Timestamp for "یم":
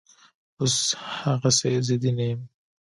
2.29-2.41